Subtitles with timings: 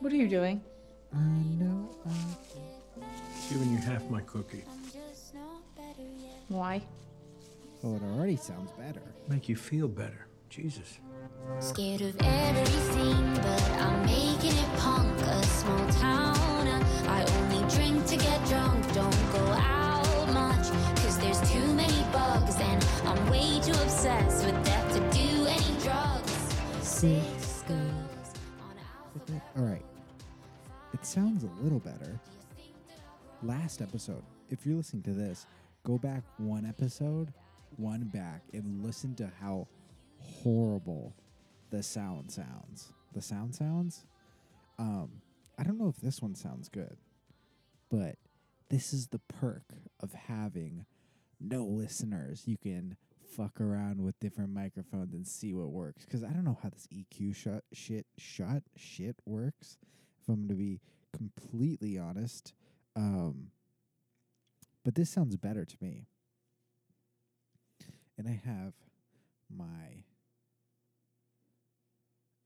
[0.00, 0.60] What are you doing?
[1.14, 1.18] I
[1.58, 2.10] know I
[3.50, 4.64] Giving you half my cookie.
[6.48, 6.82] Why?
[7.82, 9.00] Oh, it already sounds better.
[9.28, 10.26] Make you feel better.
[10.50, 10.98] Jesus.
[11.60, 15.18] Scared of everything, but I'm making it punk.
[15.22, 16.36] A small town.
[17.08, 20.68] I only drink to get drunk, don't go out much.
[21.02, 25.80] Cause there's too many bugs, and I'm way too obsessed with death to do any
[25.82, 26.32] drugs.
[26.82, 27.95] Six girls
[31.06, 32.18] sounds a little better.
[33.42, 35.46] Last episode, if you're listening to this,
[35.84, 37.32] go back one episode,
[37.76, 39.68] one back, and listen to how
[40.18, 41.14] horrible
[41.70, 42.92] the sound sounds.
[43.12, 44.04] The sound sounds?
[44.80, 45.22] Um,
[45.56, 46.96] I don't know if this one sounds good,
[47.88, 48.16] but
[48.68, 49.62] this is the perk
[50.00, 50.86] of having
[51.40, 52.42] no listeners.
[52.46, 52.96] You can
[53.36, 56.04] fuck around with different microphones and see what works.
[56.04, 59.78] Because I don't know how this EQ shut shit shut shit works.
[60.20, 60.80] If I'm to be
[61.16, 62.52] completely honest,
[62.94, 63.50] um,
[64.84, 66.06] but this sounds better to me.
[68.18, 68.72] And I have
[69.54, 70.04] my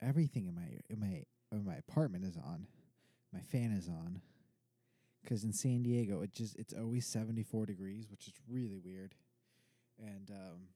[0.01, 2.67] everything in my in my in my apartment is on.
[3.33, 4.21] My fan is on.
[5.27, 9.13] Cause in San Diego it just it's always seventy four degrees, which is really weird.
[9.99, 10.67] And um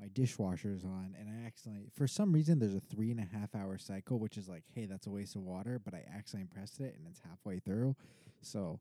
[0.00, 3.36] my dishwasher is on and I accidentally for some reason there's a three and a
[3.36, 6.48] half hour cycle, which is like, hey, that's a waste of water, but I accidentally
[6.54, 7.96] pressed it and it's halfway through.
[8.40, 8.80] So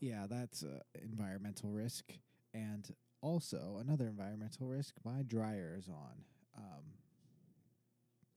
[0.00, 2.12] yeah, that's a environmental risk.
[2.52, 6.24] And also another environmental risk, my dryer is on.
[6.56, 6.82] Um,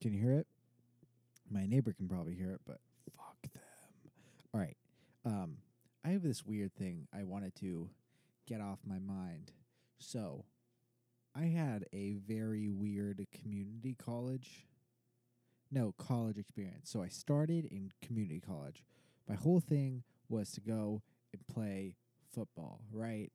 [0.00, 0.46] can you hear it?
[1.50, 2.78] My neighbor can probably hear it, but
[3.16, 3.62] fuck them.
[4.52, 4.76] All right.
[5.24, 5.56] Um,
[6.04, 7.88] I have this weird thing I wanted to
[8.46, 9.52] get off my mind.
[9.98, 10.44] So,
[11.36, 14.66] I had a very weird community college.
[15.70, 16.90] No, college experience.
[16.90, 18.84] So, I started in community college.
[19.28, 21.96] My whole thing was to go and play
[22.32, 23.30] football, right?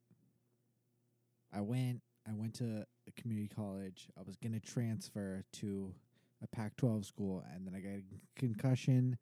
[1.52, 4.08] I went I went to a community college.
[4.18, 5.94] I was going to transfer to
[6.42, 8.02] a Pac-12 school and then I got a
[8.38, 9.16] concussion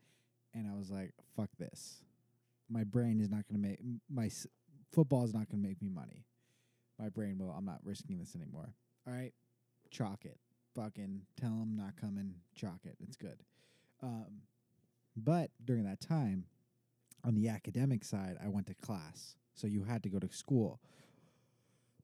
[0.54, 2.02] and I was like, fuck this.
[2.68, 3.78] My brain is not going to make
[4.10, 4.30] my
[4.92, 6.24] football is not going to make me money.
[6.98, 7.50] My brain will.
[7.50, 8.74] I'm not risking this anymore.
[9.06, 9.32] All right,
[9.90, 10.38] chalk it.
[10.74, 12.34] Fucking tell them not coming.
[12.54, 12.96] Chalk it.
[13.00, 13.38] It's good.
[14.02, 14.42] Um,
[15.16, 16.44] but during that time,
[17.24, 19.36] on the academic side, I went to class.
[19.54, 20.80] So you had to go to school.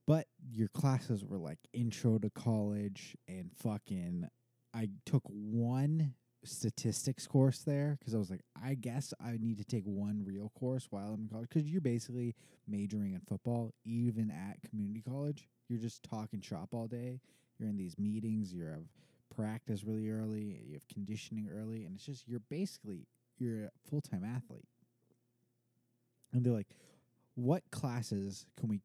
[0.06, 4.28] But your classes were like intro to college and fucking.
[4.74, 9.64] I took one statistics course there because I was like, I guess I need to
[9.64, 12.34] take one real course while I'm in college because you're basically
[12.68, 15.48] majoring in football, even at community college.
[15.68, 17.20] You're just talking shop all day.
[17.58, 18.52] You're in these meetings.
[18.52, 18.84] You have
[19.34, 20.60] practice really early.
[20.66, 23.06] You have conditioning early, and it's just you're basically
[23.38, 24.68] you're a full time athlete.
[26.32, 26.68] And they're like,
[27.34, 28.80] what classes can we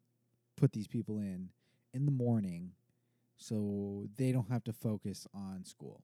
[0.56, 1.50] put these people in
[1.94, 2.72] in the morning
[3.38, 6.04] so they don't have to focus on school?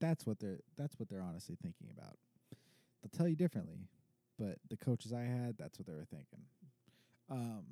[0.00, 2.16] That's what they're that's what they're honestly thinking about.
[3.02, 3.88] They'll tell you differently,
[4.38, 6.42] but the coaches I had, that's what they were thinking.
[7.30, 7.64] Um,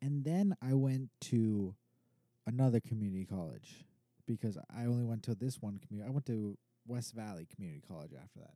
[0.00, 1.74] and then I went to
[2.46, 3.84] another community college
[4.26, 6.08] because I only went to this one community.
[6.08, 6.56] I went to
[6.86, 8.54] West Valley Community College after that.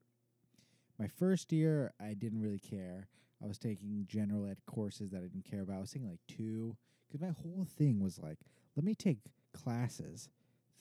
[0.99, 3.09] My first year, I didn't really care.
[3.43, 5.77] I was taking general ed courses that I didn't care about.
[5.77, 6.77] I was taking like two
[7.07, 8.39] because my whole thing was like,
[8.75, 9.19] let me take
[9.53, 10.29] classes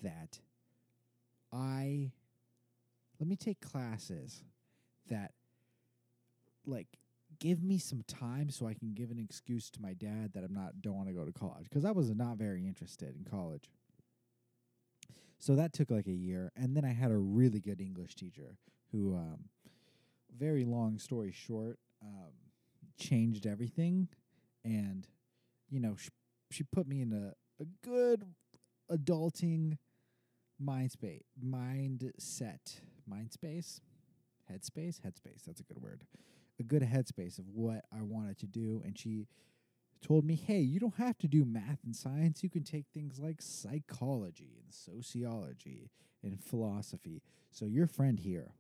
[0.01, 0.40] that
[1.56, 2.12] I
[3.20, 4.44] let me take classes
[5.10, 5.32] that
[6.66, 6.88] like
[7.40, 10.54] give me some time so I can give an excuse to my dad that I'm
[10.54, 13.70] not don't want to go to college because I was not very interested in college.
[15.40, 18.58] So that took like a year, and then I had a really good English teacher
[18.92, 19.50] who, um,
[20.36, 22.32] very long story short, um,
[22.98, 24.08] changed everything,
[24.64, 25.08] and
[25.70, 26.10] you know she,
[26.52, 28.26] she put me in a, a good
[28.92, 29.78] adulting
[30.60, 33.81] mind space mindset mind space
[34.52, 36.04] headspace headspace that's a good word.
[36.60, 39.28] A good headspace of what i wanted to do and she
[40.02, 42.44] told me hey you don't have to do math and science.
[42.44, 45.90] You can take things like psychology and sociology
[46.24, 47.22] and philosophy.
[47.51, 48.54] So your friend here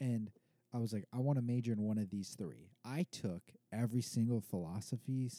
[0.00, 0.30] and
[0.74, 2.70] i was like i want to major in one of these three.
[2.84, 3.42] I took
[3.72, 5.30] every single philosophy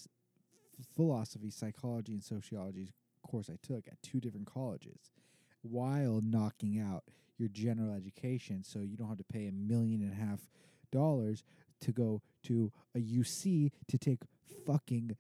[0.96, 2.94] philosophy psychology and sociology
[3.30, 5.12] course i took at two different colleges
[5.62, 7.04] while knocking out
[7.38, 10.42] your general education so you don't have to pay a million and a half
[10.92, 11.44] dollars
[11.82, 14.20] to go to a UC to take
[14.66, 15.16] fucking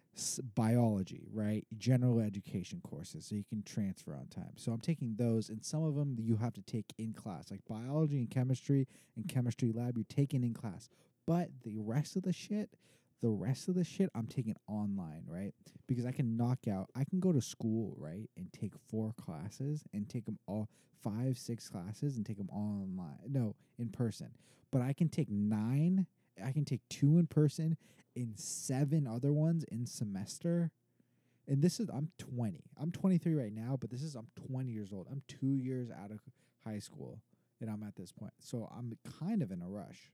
[0.55, 1.65] biology, right?
[1.77, 4.51] General education courses, so you can transfer on time.
[4.55, 7.61] So I'm taking those, and some of them you have to take in class, like
[7.67, 9.97] biology and chemistry and chemistry lab.
[9.97, 10.89] You're taking in class,
[11.25, 12.69] but the rest of the shit,
[13.21, 15.53] the rest of the shit, I'm taking online, right?
[15.87, 16.89] Because I can knock out.
[16.95, 20.69] I can go to school, right, and take four classes and take them all
[21.03, 23.19] five, six classes and take them all online.
[23.27, 24.29] No, in person.
[24.71, 26.07] But I can take nine.
[26.43, 27.77] I can take two in person
[28.15, 30.71] and seven other ones in semester.
[31.47, 32.63] And this is I'm 20.
[32.79, 35.07] I'm 23 right now, but this is I'm 20 years old.
[35.11, 36.19] I'm 2 years out of
[36.63, 37.21] high school
[37.59, 38.33] and I'm at this point.
[38.39, 40.11] So I'm kind of in a rush.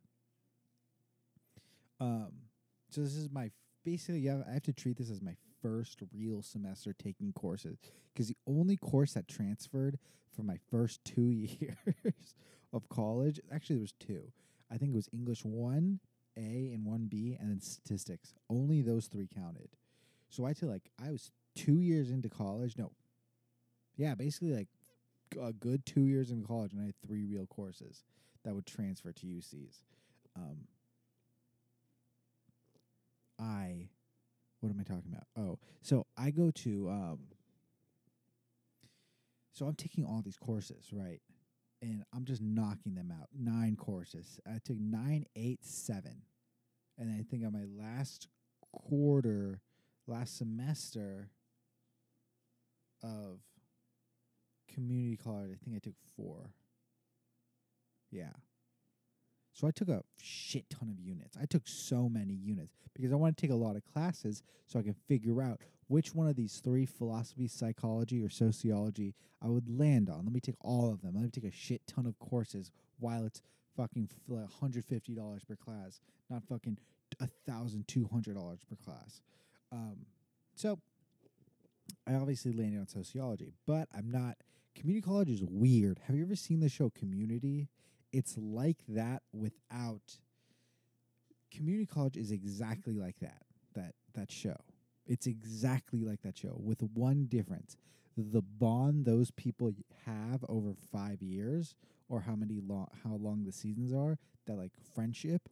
[2.00, 2.32] Um
[2.96, 3.52] so this is my
[3.84, 7.78] basically yeah, I have to treat this as my first real semester taking courses
[8.14, 10.00] because the only course that transferred
[10.36, 12.36] for my first 2 years
[12.72, 14.32] of college, actually there was two.
[14.72, 16.00] I think it was English 1
[16.38, 18.34] a and one B, and then statistics.
[18.50, 19.70] Only those three counted.
[20.30, 22.78] So I feel like I was two years into college.
[22.78, 22.92] No,
[23.96, 24.68] yeah, basically like
[25.42, 28.04] a good two years in college, and I had three real courses
[28.44, 29.82] that would transfer to UCs.
[30.36, 30.68] Um,
[33.40, 33.90] I,
[34.60, 35.28] what am I talking about?
[35.38, 37.20] Oh, so I go to, um,
[39.54, 41.22] so I'm taking all these courses, right?
[41.86, 43.28] and I'm just knocking them out.
[43.38, 44.40] Nine courses.
[44.48, 46.24] I took nine, eight, seven,
[46.98, 48.28] and I think on my last
[48.72, 49.62] quarter,
[50.08, 51.30] last semester
[53.04, 53.40] of
[54.74, 56.54] community college, I think I took four.
[58.12, 58.34] Yeah.
[59.56, 61.38] So I took a shit ton of units.
[61.42, 64.78] I took so many units because I want to take a lot of classes so
[64.78, 69.70] I can figure out which one of these three philosophy, psychology, or sociology I would
[69.70, 70.26] land on.
[70.26, 71.14] Let me take all of them.
[71.16, 72.70] Let me take a shit ton of courses
[73.00, 73.42] while it's
[73.78, 76.78] fucking f- like $150 per class, not fucking
[77.22, 79.22] $1,200 per class.
[79.72, 79.98] Um,
[80.54, 80.80] so
[82.06, 84.36] I obviously landed on sociology, but I'm not.
[84.76, 86.02] Community college is weird.
[86.08, 87.70] Have you ever seen the show Community?
[88.16, 90.20] It's like that without.
[91.52, 93.42] Community college is exactly like that.
[93.74, 94.56] That that show.
[95.06, 97.76] It's exactly like that show with one difference.
[98.16, 99.74] The bond those people
[100.06, 101.76] have over 5 years
[102.08, 105.50] or how many long how long the seasons are, that like friendship,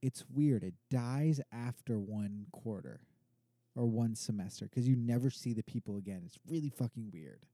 [0.00, 0.62] it's weird.
[0.64, 3.00] It dies after one quarter
[3.74, 6.22] or one semester cuz you never see the people again.
[6.24, 7.44] It's really fucking weird.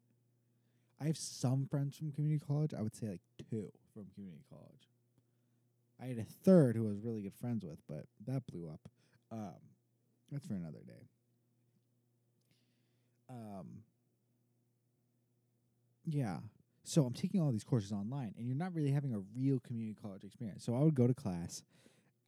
[1.00, 2.72] I have some friends from community college.
[2.72, 4.88] I would say like two from community college.
[6.00, 8.80] I had a third who I was really good friends with, but that blew up.
[9.30, 9.60] Um,
[10.30, 11.06] that's for another day.
[13.30, 13.82] Um,
[16.04, 16.38] yeah.
[16.84, 19.96] So I'm taking all these courses online, and you're not really having a real community
[20.00, 20.64] college experience.
[20.64, 21.62] So I would go to class.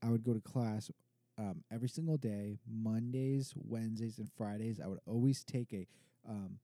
[0.02, 0.90] I would go to class
[1.38, 4.80] um, every single day, Mondays, Wednesdays, and Fridays.
[4.82, 5.86] I would always take a
[6.28, 6.58] um,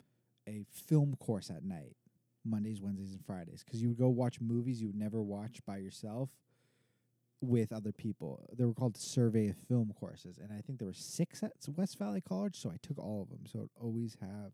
[0.49, 1.97] a film course at night,
[2.45, 5.77] Mondays, Wednesdays, and Fridays, because you would go watch movies you would never watch by
[5.79, 6.31] yourself
[7.41, 8.49] with other people.
[8.57, 11.99] They were called survey of film courses, and I think there were six at West
[11.99, 13.47] Valley College, so I took all of them.
[13.47, 14.53] So I'd always have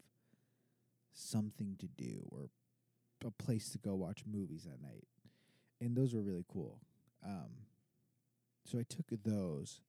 [1.13, 2.51] something to do or
[3.25, 5.07] a place to go watch movies at night,
[5.81, 6.81] and those were really cool.
[7.25, 7.51] Um,
[8.65, 9.81] so I took those,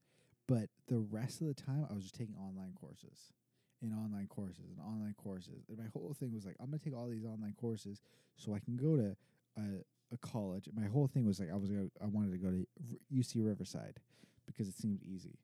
[0.48, 3.34] but the rest of the time I was just taking online courses
[3.82, 5.66] and online courses and online courses.
[5.70, 8.02] And my whole thing was like, I'm gonna take all these online courses
[8.36, 9.16] so I can go to
[9.58, 10.68] a, a college.
[10.68, 12.66] And my whole thing was like, I was gonna, I wanted to go to
[13.14, 14.00] UC Riverside
[14.46, 15.38] because it seemed easy.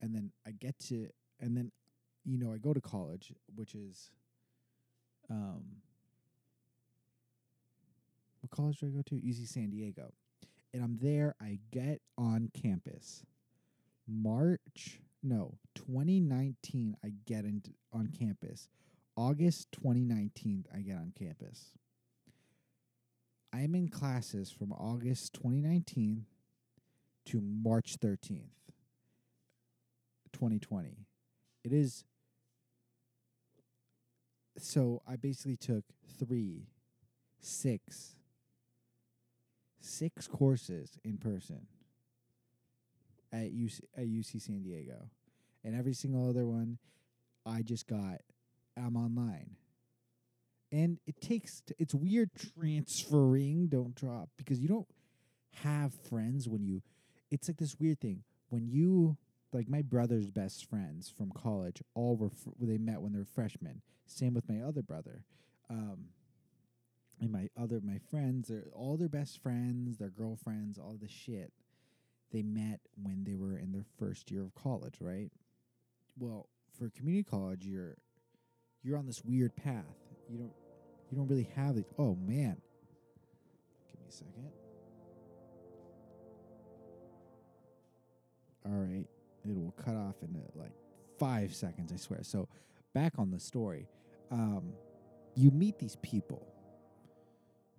[0.00, 1.08] And then I get to,
[1.40, 1.70] and then,
[2.24, 4.10] you know, I go to college, which is,
[5.30, 5.62] um,
[8.40, 9.14] what college do I go to?
[9.16, 10.12] UC San Diego.
[10.72, 11.34] And I'm there.
[11.40, 13.24] I get on campus.
[14.06, 18.68] March, no, 2019, I get into on campus.
[19.16, 21.72] August 2019, I get on campus.
[23.52, 26.26] I'm in classes from August 2019
[27.26, 28.50] to March 13th,
[30.32, 31.06] 2020.
[31.64, 32.04] It is
[34.58, 35.84] so I basically took
[36.18, 36.68] three,
[37.40, 38.16] six,
[39.80, 41.66] six courses in person
[43.32, 45.10] at UC at UC San Diego,
[45.66, 46.78] and every single other one,
[47.44, 48.20] I just got
[48.78, 49.56] I'm online,
[50.70, 53.66] and it takes t- it's weird transferring.
[53.68, 54.86] Don't drop because you don't
[55.62, 56.82] have friends when you.
[57.30, 59.16] It's like this weird thing when you
[59.52, 63.24] like my brother's best friends from college all were fr- they met when they were
[63.24, 63.82] freshmen.
[64.06, 65.24] Same with my other brother.
[65.68, 66.06] Um,
[67.20, 71.52] and my other my friends, they're all their best friends, their girlfriends, all the shit.
[72.32, 75.30] They met when they were in their first year of college, right?
[76.18, 77.96] Well, for community college, you're
[78.82, 79.84] you're on this weird path.
[80.30, 80.52] You don't
[81.10, 81.86] you don't really have it.
[81.98, 82.56] Oh man,
[83.90, 84.50] give me a second.
[88.64, 89.06] All right,
[89.48, 90.72] it will cut off in uh, like
[91.18, 91.92] five seconds.
[91.92, 92.20] I swear.
[92.22, 92.48] So,
[92.94, 93.86] back on the story,
[94.30, 94.72] um,
[95.36, 96.46] you meet these people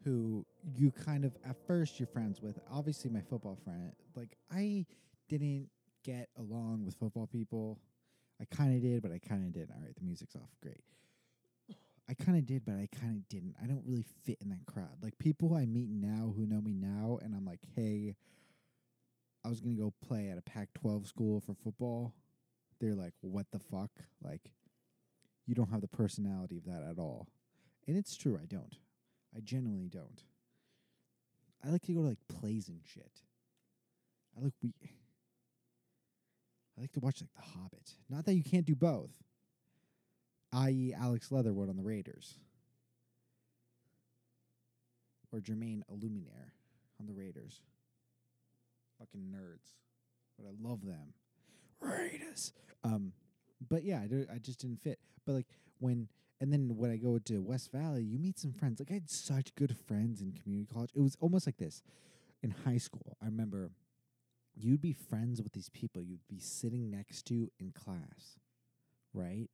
[0.03, 0.45] who
[0.77, 2.57] you kind of at first you're friends with.
[2.71, 3.91] Obviously, my football friend.
[4.15, 4.85] Like I
[5.27, 5.67] didn't
[6.03, 7.79] get along with football people.
[8.39, 9.71] I kind of did, but I kind of didn't.
[9.71, 10.55] All right, the music's off.
[10.61, 10.83] Great.
[12.09, 13.55] I kind of did, but I kind of didn't.
[13.61, 14.97] I don't really fit in that crowd.
[15.01, 18.15] Like people I meet now who know me now, and I'm like, hey,
[19.43, 22.13] I was gonna go play at a Pac-12 school for football.
[22.79, 23.91] They're like, what the fuck?
[24.23, 24.51] Like,
[25.45, 27.27] you don't have the personality of that at all.
[27.87, 28.75] And it's true, I don't.
[29.35, 30.23] I genuinely don't.
[31.65, 33.21] I like to go to like plays and shit.
[34.37, 34.73] I like we.
[36.77, 37.91] I like to watch like The Hobbit.
[38.09, 39.11] Not that you can't do both.
[40.53, 42.37] I.e., Alex Leatherwood on the Raiders,
[45.31, 46.51] or Jermaine Eluemunor
[46.99, 47.61] on the Raiders.
[48.99, 49.73] Fucking nerds,
[50.37, 51.13] but I love them.
[51.81, 52.53] Raiders.
[52.83, 53.11] Um,
[53.69, 54.99] but yeah, I, do, I just didn't fit.
[55.25, 55.47] But like
[55.79, 56.07] when
[56.39, 58.79] and then when I go to West Valley, you meet some friends.
[58.79, 60.91] Like I had such good friends in community college.
[60.95, 61.81] It was almost like this.
[62.43, 63.71] In high school, I remember
[64.59, 68.39] you'd be friends with these people you'd be sitting next to in class,
[69.13, 69.49] right?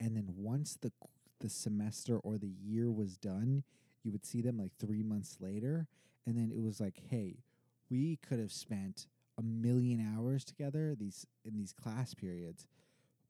[0.00, 0.92] And then once the
[1.40, 3.62] the semester or the year was done,
[4.02, 5.86] you would see them like 3 months later,
[6.26, 7.44] and then it was like, "Hey,
[7.90, 9.06] we could have spent
[9.38, 12.66] a million hours together these in these class periods,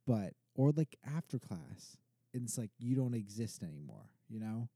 [0.07, 1.97] but or like after class,
[2.33, 4.69] it's like you don't exist anymore, you know?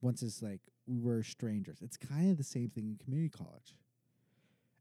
[0.00, 1.78] Once it's like we were strangers.
[1.82, 3.74] It's kind of the same thing in community college.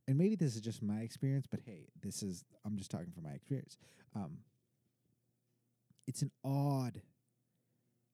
[0.07, 3.23] And maybe this is just my experience, but hey, this is I'm just talking from
[3.23, 3.77] my experience.
[4.15, 4.37] Um,
[6.07, 7.01] it's an odd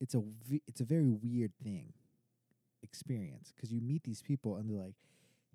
[0.02, 0.22] it's a
[0.66, 1.92] it's a very weird thing
[2.82, 4.96] experience because you meet these people and they're like,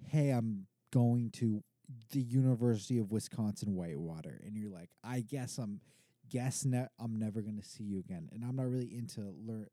[0.05, 1.63] "Hey, I'm going to
[2.11, 5.81] the University of Wisconsin Whitewater," and you're like, "I guess I'm
[6.29, 9.67] guess ne- I'm never gonna see you again," and I'm not really into learn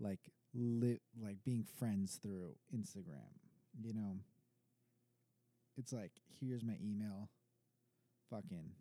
[0.00, 3.30] like li- like being friends through Instagram,
[3.80, 4.18] you know.
[5.78, 7.28] It's like, here's my email,
[8.30, 8.72] fucking.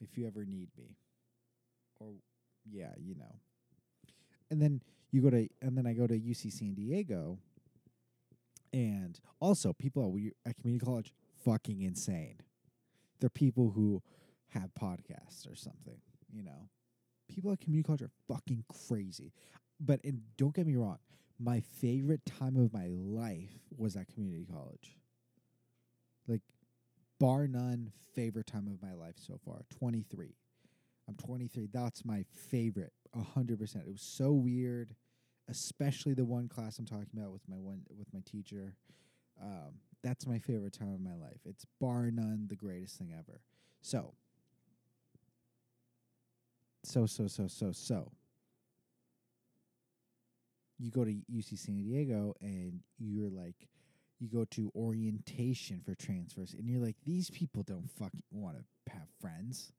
[0.00, 0.96] If you ever need me,
[1.98, 2.12] or
[2.64, 3.40] yeah, you know.
[4.50, 4.80] And then
[5.10, 7.38] you go to, and then I go to UC San Diego.
[8.72, 10.16] And also, people
[10.46, 11.12] at, community college,
[11.44, 12.36] fucking insane.
[13.18, 14.02] They're people who
[14.50, 16.00] have podcasts or something,
[16.32, 16.68] you know.
[17.28, 19.32] People at community college are fucking crazy.
[19.80, 20.98] But and don't get me wrong,
[21.38, 24.98] my favorite time of my life was at community college.
[26.26, 26.42] Like,
[27.20, 29.64] bar none, favorite time of my life so far.
[29.78, 30.34] 23.
[31.08, 31.68] I'm 23.
[31.72, 32.92] That's my favorite.
[33.14, 33.84] A hundred percent.
[33.86, 34.94] It was so weird,
[35.48, 38.74] especially the one class I'm talking about with my one with my teacher.
[39.40, 41.40] Um, that's my favorite time of my life.
[41.46, 43.40] It's bar none the greatest thing ever.
[43.80, 44.12] So,
[46.84, 48.12] so so so so so.
[50.78, 53.68] You go to UC San Diego and you're like,
[54.20, 58.92] you go to orientation for transfers, and you're like, these people don't fucking want to
[58.92, 59.72] have friends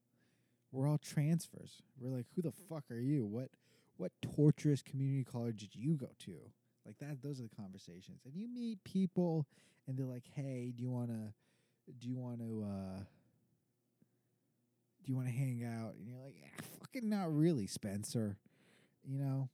[0.72, 1.82] we're all transfers.
[2.00, 3.26] We're like, who the fuck are you?
[3.26, 3.50] What
[3.98, 6.36] what torturous community college did you go to?
[6.86, 8.22] Like that those are the conversations.
[8.26, 9.48] And you meet people
[9.88, 11.34] and they're like, "Hey, do you want to
[12.00, 13.00] do you want to uh
[15.04, 18.38] do you want to hang out?" And you're like, eh, "Fucking not really, Spencer."
[19.04, 19.50] You know?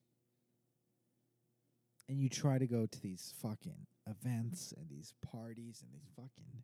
[2.07, 6.63] And you try to go to these fucking events and these parties and these fucking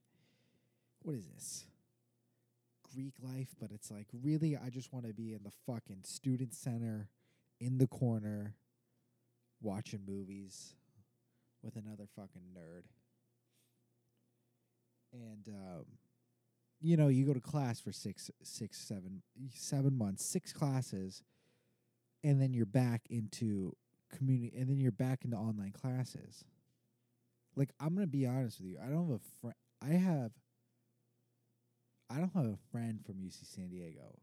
[1.03, 1.65] what is this?
[2.93, 6.53] Greek life, but it's like really I just want to be in the fucking student
[6.53, 7.09] center
[7.59, 8.55] in the corner
[9.61, 10.75] watching movies
[11.63, 12.83] with another fucking nerd.
[15.13, 15.85] And um
[16.83, 19.21] you know, you go to class for six six seven
[19.53, 21.23] seven months, six classes,
[22.23, 23.75] and then you're back into
[24.11, 26.43] community and then you're back into online classes.
[27.55, 28.77] Like I'm to be honest with you.
[28.81, 30.31] I don't have a friend I have
[32.09, 34.19] I don't have a friend from UC San Diego.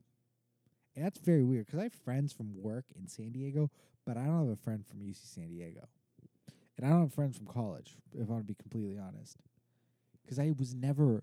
[0.94, 3.70] And that's very weird because I have friends from work in San Diego,
[4.04, 5.88] but I don't have a friend from UC San Diego.
[6.76, 9.36] And I don't have friends from college, if I want to be completely honest.
[10.22, 11.22] Because I was never,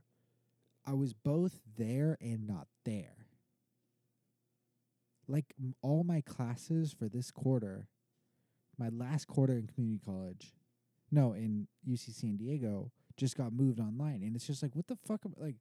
[0.86, 3.28] I was both there and not there.
[5.28, 7.88] Like all my classes for this quarter,
[8.78, 10.54] my last quarter in community college,
[11.12, 14.22] no, in UC San Diego, just got moved online.
[14.24, 15.22] And it's just like, what the fuck?
[15.26, 15.56] Am, like,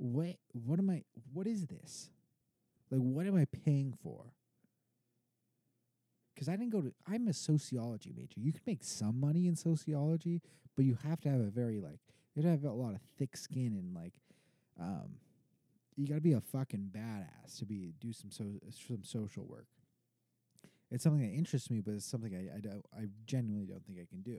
[0.00, 2.10] what what am I what is this?
[2.90, 4.32] Like what am I paying for?
[6.36, 8.40] Cuz I didn't go to I'm a sociology major.
[8.40, 10.40] You can make some money in sociology,
[10.74, 12.00] but you have to have a very like
[12.34, 14.14] you have to have a lot of thick skin and like
[14.78, 15.16] um
[15.96, 19.66] you got to be a fucking badass to be do some so some social work.
[20.90, 23.98] It's something that interests me, but it's something I I, don't, I genuinely don't think
[24.00, 24.38] I can do.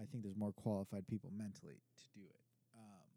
[0.00, 2.40] I think there's more qualified people mentally to do it.
[2.76, 3.08] Um,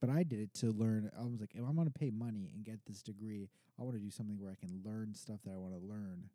[0.00, 1.10] but I did it to learn.
[1.18, 3.48] I was like, if I'm going to pay money and get this degree,
[3.78, 6.30] I want to do something where I can learn stuff that I want to learn.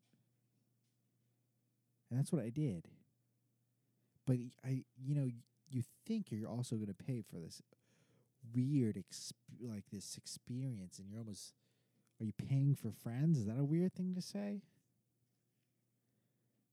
[2.09, 2.87] And that's what I did.
[4.25, 5.29] But I, you know,
[5.69, 7.61] you think you're also going to pay for this
[8.53, 11.53] weird, exp- like this experience, and you're almost,
[12.19, 13.39] are you paying for friends?
[13.39, 14.61] Is that a weird thing to say?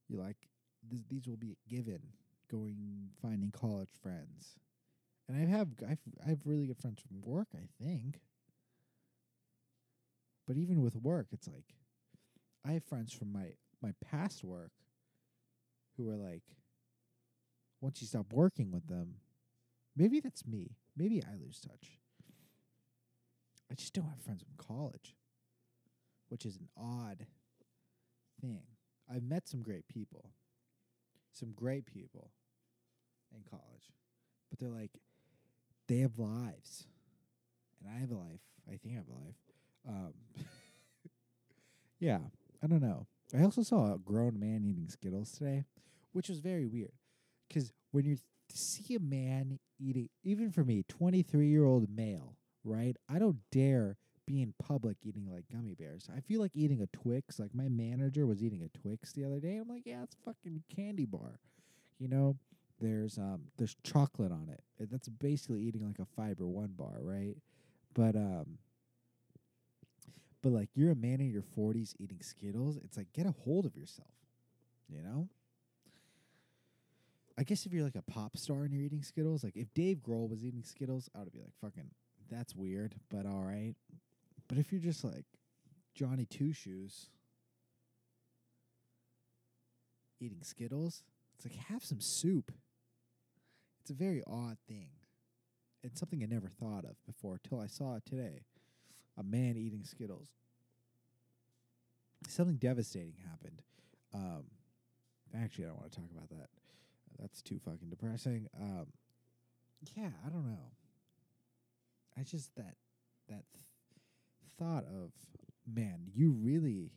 [0.09, 0.49] You're like,
[0.89, 2.01] th- these will be a given
[2.51, 4.59] going finding college friends.
[5.29, 8.21] And I have I've I have really good friends from work, I think.
[10.47, 11.75] But even with work, it's like
[12.67, 14.73] I have friends from my my past work
[15.97, 16.43] who are like
[17.81, 19.15] once you stop working with them,
[19.97, 20.77] maybe that's me.
[20.97, 21.99] Maybe I lose touch.
[23.71, 25.15] I just don't have friends from college,
[26.31, 27.27] which is an odd
[28.41, 28.63] thing.
[29.13, 30.31] I've met some great people,
[31.33, 32.31] some great people
[33.35, 33.93] in college,
[34.49, 34.93] but they're like,
[35.89, 36.87] they have lives,
[37.81, 38.41] and I have a life.
[38.69, 39.35] I think I have a life.
[39.89, 40.15] Um,
[41.99, 42.19] yeah,
[42.63, 43.07] I don't know.
[43.37, 45.65] I also saw a grown man eating Skittles today,
[46.13, 46.93] which was very weird.
[47.49, 48.17] Because when you
[48.53, 52.97] see a man eating, even for me, 23 year old male, right?
[53.09, 53.97] I don't dare
[54.31, 56.09] be in public eating like gummy bears.
[56.15, 57.39] I feel like eating a Twix.
[57.39, 59.57] Like my manager was eating a Twix the other day.
[59.57, 61.41] I'm like, yeah, it's fucking candy bar.
[61.99, 62.37] You know,
[62.81, 64.63] there's um there's chocolate on it.
[64.91, 67.37] That's basically eating like a fiber one bar, right?
[67.95, 68.59] But um
[70.43, 73.67] but like you're a man in your 40s eating Skittles, it's like get a hold
[73.67, 74.09] of yourself.
[74.89, 75.29] You know?
[77.39, 79.99] I guess if you're like a pop star and you're eating Skittles, like if Dave
[79.99, 81.91] Grohl was eating Skittles, I would be like, fucking,
[82.31, 83.75] that's weird, but all right.
[84.51, 85.27] But if you're just like
[85.95, 87.07] Johnny Two Shoes
[90.19, 91.05] eating Skittles,
[91.37, 92.51] it's like have some soup.
[93.81, 94.89] It's a very odd thing.
[95.85, 98.43] It's something I never thought of before till I saw it today.
[99.17, 100.31] A man eating Skittles.
[102.27, 103.63] Something devastating happened.
[104.13, 104.47] Um,
[105.41, 106.49] actually, I don't want to talk about that.
[107.21, 108.49] That's too fucking depressing.
[108.61, 108.89] Um,
[109.97, 110.73] yeah, I don't know.
[112.19, 112.75] I just that
[113.29, 113.70] that th-
[114.61, 115.13] thought of
[115.73, 116.91] man, you really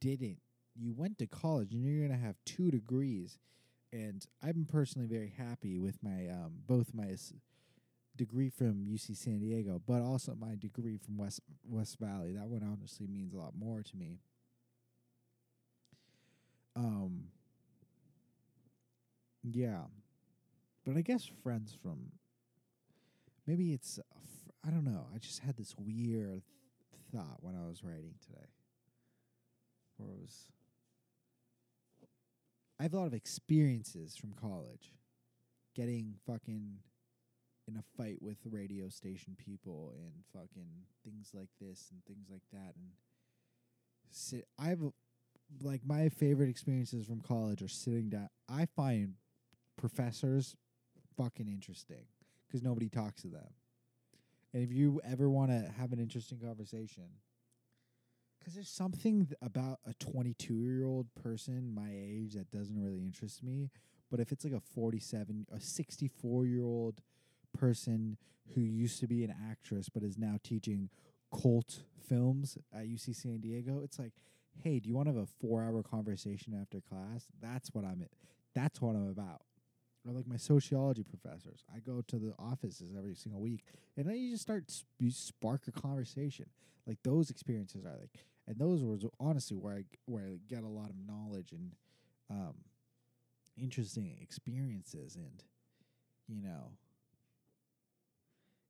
[0.00, 0.38] didn't.
[0.76, 3.38] You went to college and you're gonna have two degrees,
[3.92, 7.16] and I'm personally very happy with my um both my
[8.16, 12.32] degree from UC San Diego, but also my degree from West West Valley.
[12.32, 14.20] That one honestly means a lot more to me.
[16.76, 17.24] Um.
[19.50, 19.84] Yeah,
[20.84, 22.12] but I guess friends from
[23.46, 23.98] maybe it's
[24.66, 25.06] I don't know.
[25.14, 26.42] I just had this weird
[27.12, 28.48] thought when I was writing today,
[29.96, 30.48] where it was
[32.78, 34.92] I have a lot of experiences from college,
[35.74, 36.78] getting fucking
[37.66, 40.68] in a fight with radio station people and fucking
[41.04, 42.90] things like this and things like that and
[44.10, 44.46] sit.
[44.58, 44.80] I've
[45.62, 48.28] like my favorite experiences from college are sitting down.
[48.48, 49.14] I find
[49.76, 50.54] professors
[51.16, 52.06] fucking interesting
[52.46, 53.48] because nobody talks to them.
[54.52, 57.04] And if you ever want to have an interesting conversation,
[58.38, 63.02] because there's something th- about a 22 year old person my age that doesn't really
[63.02, 63.70] interest me.
[64.10, 67.02] But if it's like a 47, a 64 year old
[67.56, 68.16] person
[68.54, 70.88] who used to be an actress but is now teaching
[71.30, 74.12] cult films at UC San Diego, it's like,
[74.62, 77.26] hey, do you want to have a four hour conversation after class?
[77.42, 78.06] That's what I'm.
[78.54, 79.42] That's what I'm about
[80.08, 81.64] or like my sociology professors.
[81.74, 83.64] I go to the offices every single week,
[83.96, 84.64] and then you just start
[84.98, 86.46] you spark a conversation.
[86.86, 90.68] Like those experiences are like, and those were honestly where I where I get a
[90.68, 91.72] lot of knowledge and
[92.30, 92.54] um,
[93.60, 95.16] interesting experiences.
[95.16, 95.42] And
[96.26, 96.72] you know,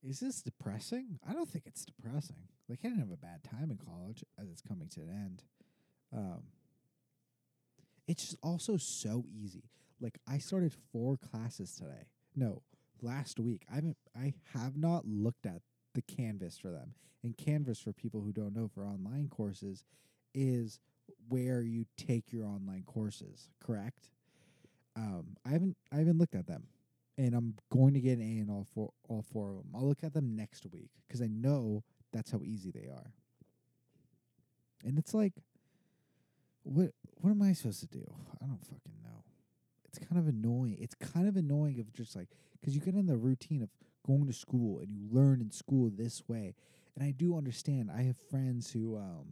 [0.03, 1.20] is this depressing?
[1.29, 2.48] I don't think it's depressing.
[2.68, 5.42] Like I didn't have a bad time in college as it's coming to an end.
[6.12, 6.42] Um,
[8.09, 9.64] it's just also so easy.
[10.01, 12.07] Like I started four classes today.
[12.37, 12.63] No,
[13.03, 13.65] last week.
[13.71, 15.63] I haven't I have not looked at
[15.95, 16.95] the Canvas for them.
[17.23, 19.85] And Canvas for people who don't know for online courses
[20.35, 20.79] is
[21.29, 24.11] where you take your online courses, correct?
[24.97, 26.69] Um I haven't I haven't looked at them.
[27.19, 29.73] and I'm going to get an A in all four all four of them.
[29.75, 33.13] I'll look at them next week because I know that's how easy they are.
[34.85, 35.35] And it's like,
[36.63, 38.05] what what am I supposed to do?
[38.43, 39.25] I don't fucking know.
[40.01, 40.77] It's kind of annoying.
[40.81, 42.29] It's kind of annoying of just like
[42.61, 43.71] because you get in the routine of
[44.07, 46.55] going to school and you learn in school this way.
[46.97, 47.91] And I do understand.
[47.95, 49.27] I have friends who, um,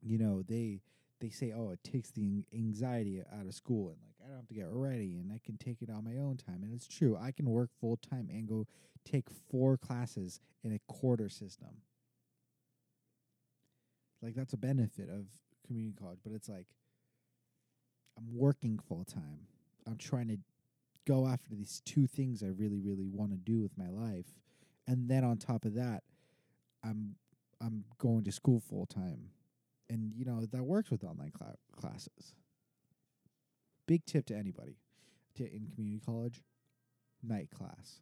[0.00, 0.80] you know, they
[1.20, 4.48] they say, oh, it takes the anxiety out of school, and like I don't have
[4.48, 6.62] to get ready, and I can take it on my own time.
[6.62, 7.16] And it's true.
[7.20, 8.66] I can work full time and go
[9.04, 11.82] take four classes in a quarter system.
[14.20, 15.26] Like that's a benefit of
[15.66, 16.66] community college, but it's like
[18.16, 19.46] I'm working full time.
[19.86, 20.38] I'm trying to
[21.06, 24.26] go after these two things I really, really want to do with my life,
[24.86, 26.02] and then on top of that,
[26.84, 27.16] I'm
[27.60, 29.30] I'm going to school full time,
[29.88, 32.34] and you know that works with online cla- classes.
[33.86, 34.76] Big tip to anybody
[35.36, 36.42] to in community college,
[37.22, 38.00] night class.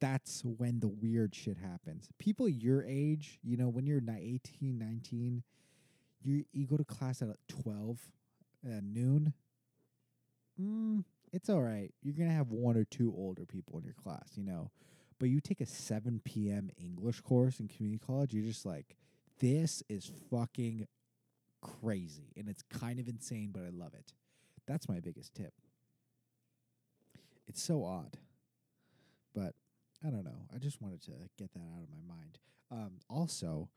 [0.00, 2.08] That's when the weird shit happens.
[2.18, 5.42] People your age, you know, when you're ni- 18, 19,
[6.22, 7.98] you you go to class at 12
[8.64, 9.32] at noon.
[10.60, 11.92] Mm, it's all right.
[12.02, 14.70] You're going to have one or two older people in your class, you know.
[15.18, 16.70] But you take a 7 p.m.
[16.78, 18.96] English course in community college, you're just like,
[19.40, 20.86] this is fucking
[21.60, 22.32] crazy.
[22.36, 24.12] And it's kind of insane, but I love it.
[24.66, 25.52] That's my biggest tip.
[27.46, 28.16] It's so odd.
[29.34, 29.54] But
[30.06, 30.46] I don't know.
[30.54, 32.38] I just wanted to get that out of my mind.
[32.70, 33.68] Um, also,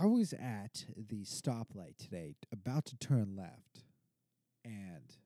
[0.00, 3.82] I was at the stoplight today, about to turn left,
[4.64, 5.16] and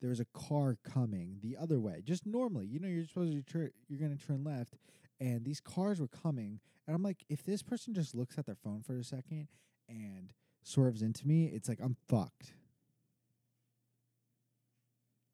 [0.00, 2.02] there was a car coming the other way.
[2.04, 4.74] Just normally, you know, you're supposed to turn, you're going to turn left,
[5.20, 8.56] and these cars were coming, and I'm like, if this person just looks at their
[8.56, 9.46] phone for a second
[9.88, 10.32] and
[10.64, 12.52] swerves into me, it's like I'm fucked.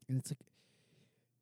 [0.07, 0.41] And it's like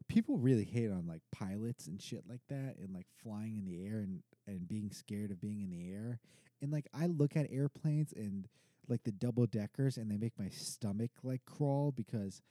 [0.07, 3.85] people really hate on like pilots and shit like that and like flying in the
[3.87, 6.21] air and and being scared of being in the air.
[6.61, 8.49] And like I look at airplanes and
[8.89, 12.43] like the double deckers and they make my stomach like crawl because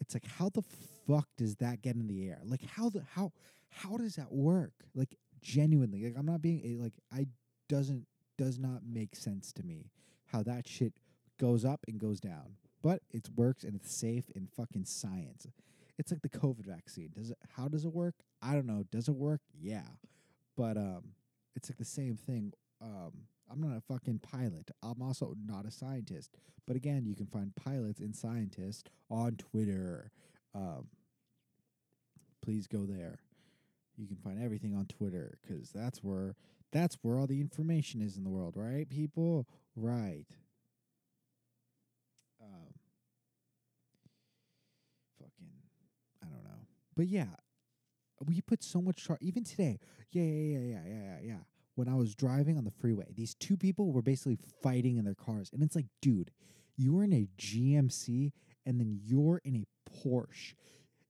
[0.00, 0.62] it's like how the
[1.06, 2.40] fuck does that get in the air?
[2.44, 3.32] Like how the how
[3.68, 4.72] how does that work?
[4.94, 7.26] Like genuinely, like I'm not being eh, like I
[7.68, 9.90] doesn't does not make sense to me
[10.26, 10.94] how that shit
[11.38, 12.56] goes up and goes down.
[12.82, 15.46] But it works and it's safe in fucking science.
[15.98, 17.10] It's like the COVID vaccine.
[17.14, 18.14] Does it how does it work?
[18.42, 18.84] I don't know.
[18.90, 19.40] Does it work?
[19.60, 19.86] Yeah.
[20.56, 21.14] But um
[21.54, 22.54] it's like the same thing.
[22.80, 23.12] Um
[23.52, 24.70] I'm not a fucking pilot.
[24.82, 26.30] I'm also not a scientist.
[26.66, 30.10] But again, you can find pilots and scientists on Twitter.
[30.54, 30.86] Um
[32.42, 33.20] please go there.
[33.96, 36.34] You can find everything on Twitter cuz that's where
[36.72, 38.88] that's where all the information is in the world, right?
[38.88, 40.26] People, right.
[42.40, 42.72] Um
[45.18, 45.52] fucking
[46.22, 46.66] I don't know.
[46.96, 47.36] But yeah,
[48.26, 49.78] we put so much char- even today.
[50.10, 51.38] Yeah, yeah, yeah, yeah, yeah, yeah.
[51.74, 55.14] When I was driving on the freeway, these two people were basically fighting in their
[55.14, 56.30] cars, and it's like, dude,
[56.76, 58.32] you were in a GMC
[58.66, 60.54] and then you're in a Porsche.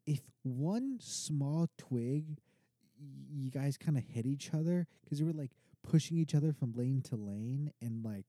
[0.06, 2.38] If one small twig,
[3.30, 6.72] you guys kind of hit each other because you were like pushing each other from
[6.72, 8.26] lane to lane, and like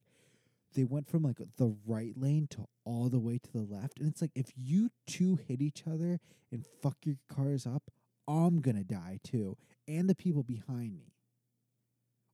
[0.74, 3.98] they went from like the right lane to all the way to the left.
[3.98, 6.20] And it's like if you two hit each other
[6.52, 7.90] and fuck your cars up,
[8.28, 9.56] I'm gonna die too.
[9.86, 11.13] And the people behind me.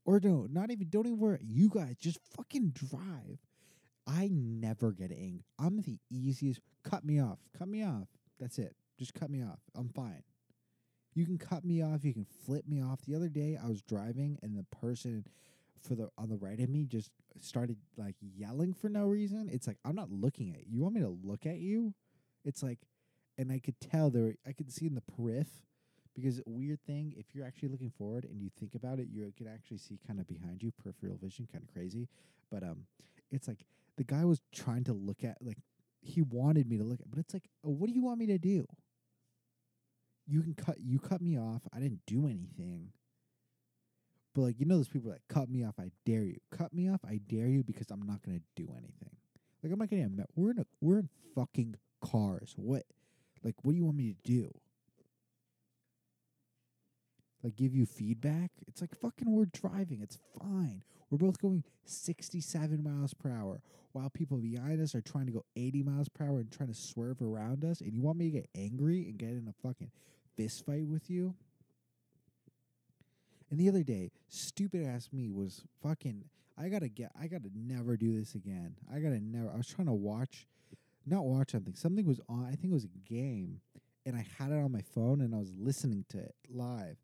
[0.04, 1.40] Or no, not even don't even worry.
[1.42, 3.38] You guys just fucking drive.
[4.06, 5.44] I never get angry.
[5.58, 7.38] I'm the easiest cut me off.
[7.56, 8.08] Cut me off.
[8.38, 8.74] That's it.
[8.98, 9.60] Just cut me off.
[9.74, 10.22] I'm fine.
[11.14, 13.00] You can cut me off, you can flip me off.
[13.02, 15.26] The other day I was driving and the person
[15.82, 17.10] for the on the right of me just
[17.40, 19.48] started like yelling for no reason.
[19.52, 20.76] It's like I'm not looking at you.
[20.76, 21.94] You want me to look at you?
[22.44, 22.78] It's like,
[23.38, 24.34] and I could tell there.
[24.46, 25.64] I could see in the periph
[26.14, 27.14] because weird thing.
[27.16, 30.20] If you're actually looking forward and you think about it, you can actually see kind
[30.20, 32.08] of behind you, peripheral vision, kind of crazy.
[32.50, 32.84] But um,
[33.30, 33.64] it's like
[33.96, 35.58] the guy was trying to look at like
[36.00, 38.26] he wanted me to look at, but it's like, oh, what do you want me
[38.26, 38.66] to do?
[40.26, 40.76] You can cut.
[40.80, 41.62] You cut me off.
[41.72, 42.92] I didn't do anything.
[44.34, 46.38] But like you know those people that cut me off, I dare you.
[46.56, 49.16] Cut me off, I dare you because I'm not gonna do anything.
[49.62, 52.54] Like I'm not gonna admit we're in a we're in fucking cars.
[52.56, 52.84] What
[53.42, 54.52] like what do you want me to do?
[57.42, 58.50] Like give you feedback?
[58.66, 60.00] It's like fucking we're driving.
[60.02, 60.82] It's fine.
[61.10, 63.60] We're both going 67 miles per hour
[63.92, 66.74] while people behind us are trying to go 80 miles per hour and trying to
[66.74, 67.80] swerve around us.
[67.80, 69.90] And you want me to get angry and get in a fucking
[70.36, 71.34] fist fight with you?
[73.50, 76.24] And the other day, stupid ass me was fucking.
[76.56, 77.10] I gotta get.
[77.20, 78.76] I gotta never do this again.
[78.92, 79.50] I gotta never.
[79.50, 80.46] I was trying to watch,
[81.04, 81.74] not watch something.
[81.74, 82.44] Something was on.
[82.44, 83.60] I think it was a game,
[84.06, 86.96] and I had it on my phone, and I was listening to it live.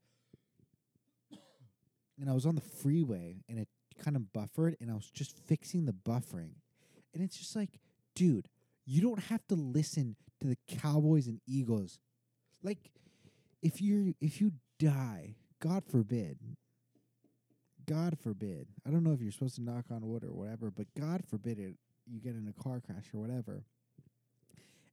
[2.20, 3.68] And I was on the freeway, and it
[4.02, 6.52] kind of buffered, and I was just fixing the buffering,
[7.14, 7.80] and it's just like,
[8.14, 8.48] dude,
[8.84, 11.98] you don't have to listen to the Cowboys and Eagles.
[12.62, 12.90] Like,
[13.62, 16.38] if you're if you die, God forbid.
[17.86, 18.66] God forbid.
[18.86, 21.58] I don't know if you're supposed to knock on wood or whatever, but God forbid
[21.58, 21.74] it.
[22.06, 23.64] You get in a car crash or whatever,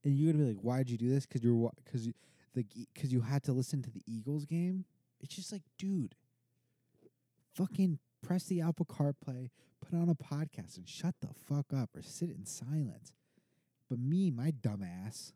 [0.03, 1.25] and you're gonna be like, "Why'd you do this?
[1.25, 2.13] Because you're because you
[2.53, 4.85] the because you had to listen to the Eagles game."
[5.19, 6.15] It's just like, dude,
[7.55, 9.49] fucking press the Apple CarPlay,
[9.81, 13.11] put on a podcast, and shut the fuck up or sit in silence.
[13.89, 15.33] But me, my dumbass,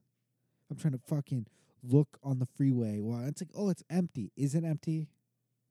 [0.70, 1.48] I'm trying to fucking
[1.84, 4.32] look on the freeway while it's like, oh, it's empty.
[4.36, 5.10] Is it empty?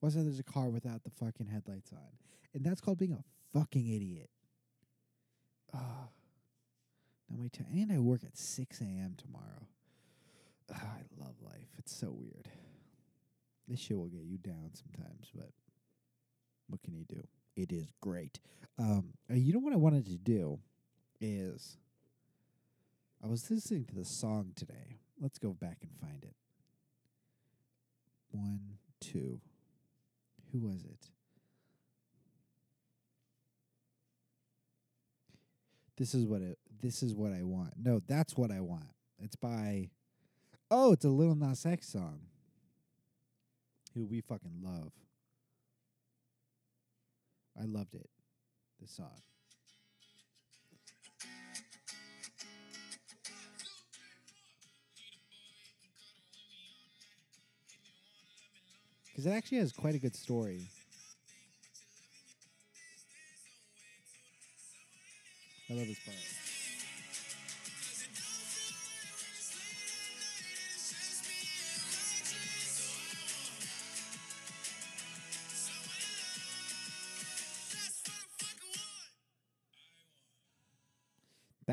[0.02, 0.12] That?
[0.12, 2.18] There's a car without the fucking headlights on,
[2.54, 3.24] and that's called being a
[3.58, 4.30] fucking idiot.
[5.74, 6.10] Ah,
[7.28, 9.16] now my time, and I work at six a.m.
[9.16, 9.66] tomorrow.
[10.72, 11.70] I love life.
[11.76, 12.48] It's so weird.
[13.66, 15.50] This shit will get you down sometimes, but
[16.68, 17.26] what can you do?
[17.56, 18.40] It is great.
[18.78, 20.58] Um, you know what I wanted to do
[21.20, 21.78] is
[23.24, 24.98] I was listening to the song today.
[25.20, 26.34] Let's go back and find it.
[28.30, 28.60] One,
[29.00, 29.40] two.
[30.52, 31.10] Who was it?
[35.96, 36.58] This is what it.
[36.82, 37.72] This is what I want.
[37.82, 38.90] No, that's what I want.
[39.18, 39.90] It's by.
[40.70, 42.20] Oh, it's a Lil Nas X song.
[43.94, 44.92] Who we fucking love.
[47.58, 48.08] I loved it.
[48.80, 49.10] This song.
[59.08, 60.60] Because it actually has quite a good story.
[65.70, 66.45] I love this part.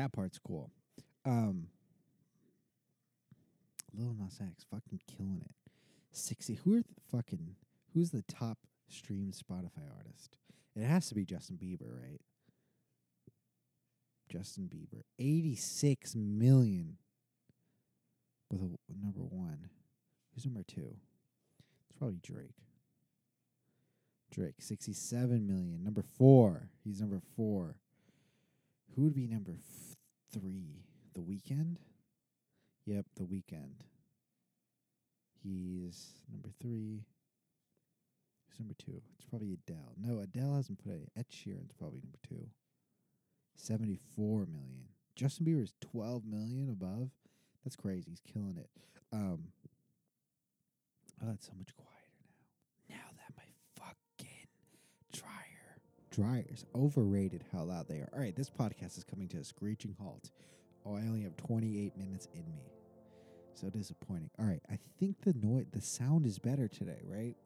[0.04, 0.70] That part's cool.
[1.24, 1.68] Um,
[3.94, 5.54] Lil Nas X fucking killing it.
[6.12, 6.56] 60.
[6.62, 7.54] Who are the fucking
[7.94, 10.36] who's the top streamed Spotify artist?
[10.76, 12.20] It has to be Justin Bieber, right?
[14.30, 15.04] Justin Bieber.
[15.18, 16.98] 86 million
[18.50, 19.70] with a number 1.
[20.34, 20.82] Who's number 2?
[20.82, 22.56] It's probably Drake.
[24.30, 25.82] Drake 67 million.
[25.82, 26.68] Number 4.
[26.84, 27.76] He's number 4.
[28.94, 29.56] Who would be number
[30.34, 30.84] 3?
[31.14, 31.76] The Weeknd?
[32.86, 33.82] Yep, The Weeknd.
[35.42, 37.04] He's number three.
[38.48, 39.02] Who's number two?
[39.18, 39.94] It's probably Adele.
[40.00, 41.18] No, Adele hasn't put a.
[41.18, 42.48] Ed Sheeran's probably number two.
[43.56, 44.88] Seventy-four million.
[45.16, 47.10] Justin Bieber is twelve million above.
[47.62, 48.10] That's crazy.
[48.10, 48.70] He's killing it.
[49.12, 49.48] Um.
[51.22, 52.16] Oh, it's so much quieter
[52.88, 52.96] now.
[52.96, 53.44] Now that my
[53.76, 54.48] fucking
[55.12, 55.76] dryer,
[56.14, 57.44] dryers overrated.
[57.52, 58.08] How loud they are.
[58.12, 60.30] All right, this podcast is coming to a screeching halt.
[60.86, 62.62] Oh, I only have twenty-eight minutes in me.
[63.54, 64.30] So disappointing.
[64.38, 67.36] All right, I think the noise, the sound is better today, right?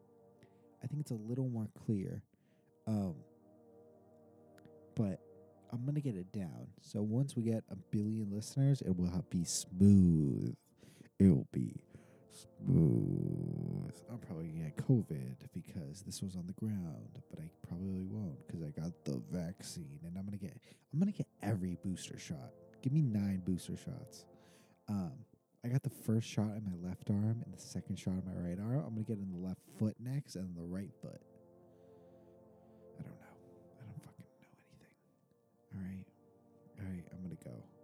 [0.83, 2.22] I think it's a little more clear.
[2.87, 3.14] Um,
[4.94, 5.20] but
[5.72, 6.68] I'm gonna get it down.
[6.81, 10.54] So once we get a billion listeners, it will be smooth.
[11.18, 11.74] It will be
[12.33, 13.93] smooth.
[14.11, 18.47] I'm probably gonna get COVID because this was on the ground, but I probably won't
[18.47, 20.57] because I got the vaccine, and I'm gonna get
[20.93, 22.53] I'm gonna get every booster shot.
[22.83, 24.25] Give me nine booster shots.
[24.88, 25.12] Um,
[25.64, 28.49] I got the first shot in my left arm and the second shot in my
[28.49, 28.85] right arm.
[28.87, 31.21] I'm gonna get in the left foot next and the right foot.
[32.99, 33.37] I don't know.
[33.77, 34.97] I don't fucking know anything.
[35.75, 36.07] All right.
[36.81, 37.05] All right.
[37.12, 37.78] I'm gonna go.